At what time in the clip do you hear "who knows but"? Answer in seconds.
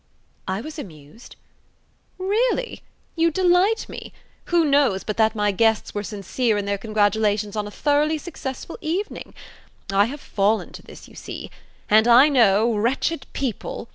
4.45-5.15